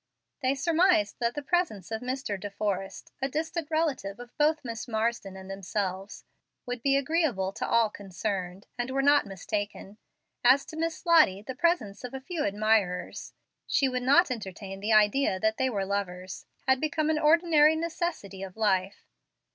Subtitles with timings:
[0.41, 2.39] They surmised that the presence of Mr.
[2.39, 6.23] De Forrest, a distant relative of both Miss Marsden and themselves,
[6.65, 9.99] would be agreeable to all concerned, and were not mistaken;
[10.43, 13.33] and to Miss Lottie the presence of a few admirers
[13.67, 18.41] she would not entertain the idea that they were lovers had become an ordinary necessity
[18.41, 19.05] of life.